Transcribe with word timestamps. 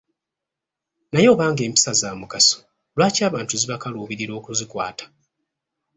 Naye 1.11 1.27
oba 1.33 1.45
ng'empisa 1.51 1.91
za 2.01 2.09
mugaso 2.21 2.59
lwaki 2.95 3.21
abantu 3.29 3.53
zibakaluubirira 3.61 4.33
okuzikwata? 4.39 5.05